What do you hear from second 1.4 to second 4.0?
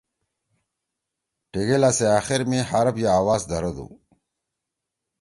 ٹیلگا سی آخر می حرف یا آواز دھردُو۔